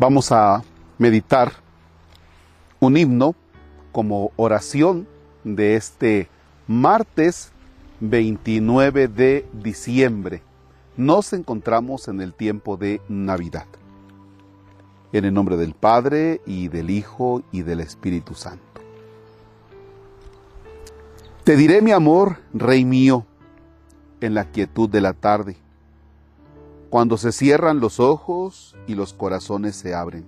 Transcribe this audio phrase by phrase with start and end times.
[0.00, 0.62] Vamos a
[0.96, 1.52] meditar
[2.80, 3.34] un himno
[3.92, 5.06] como oración
[5.44, 6.30] de este
[6.66, 7.52] martes
[8.00, 10.42] 29 de diciembre.
[10.96, 13.66] Nos encontramos en el tiempo de Navidad.
[15.12, 18.80] En el nombre del Padre y del Hijo y del Espíritu Santo.
[21.44, 23.26] Te diré mi amor, Rey mío,
[24.22, 25.58] en la quietud de la tarde,
[26.90, 30.26] cuando se cierran los ojos y los corazones se abren.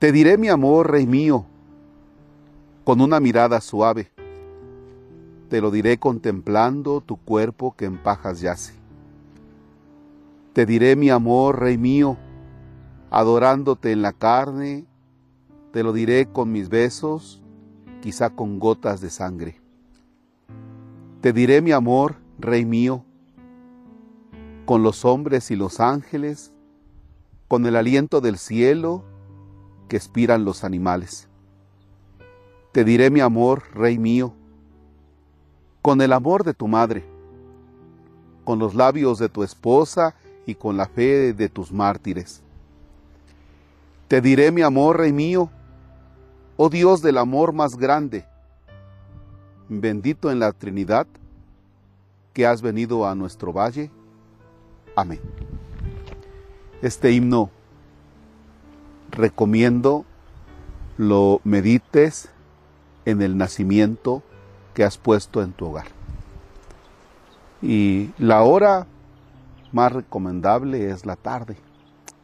[0.00, 1.46] Te diré mi amor, Rey mío,
[2.84, 4.10] con una mirada suave.
[5.48, 8.74] Te lo diré contemplando tu cuerpo que en pajas yace.
[10.52, 12.16] Te diré mi amor, Rey mío,
[13.10, 14.84] adorándote en la carne.
[15.72, 17.40] Te lo diré con mis besos,
[18.00, 19.60] quizá con gotas de sangre.
[21.20, 23.04] Te diré mi amor, Rey mío,
[24.70, 26.52] con los hombres y los ángeles,
[27.48, 29.02] con el aliento del cielo
[29.88, 31.28] que expiran los animales.
[32.70, 34.32] Te diré mi amor, Rey mío,
[35.82, 37.04] con el amor de tu madre,
[38.44, 40.14] con los labios de tu esposa
[40.46, 42.40] y con la fe de tus mártires.
[44.06, 45.50] Te diré mi amor, Rey mío,
[46.56, 48.24] oh Dios del amor más grande,
[49.68, 51.08] bendito en la Trinidad,
[52.32, 53.90] que has venido a nuestro valle.
[55.00, 55.18] Amén.
[56.82, 57.48] Este himno
[59.10, 60.04] recomiendo
[60.98, 62.28] lo medites
[63.06, 64.22] en el nacimiento
[64.74, 65.86] que has puesto en tu hogar.
[67.62, 68.86] Y la hora
[69.72, 71.56] más recomendable es la tarde,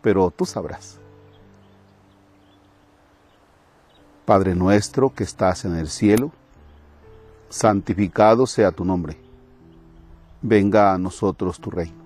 [0.02, 0.98] pero tú sabrás.
[4.26, 6.30] Padre nuestro que estás en el cielo,
[7.48, 9.16] santificado sea tu nombre.
[10.42, 12.05] Venga a nosotros tu reino.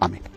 [0.00, 0.35] Amén.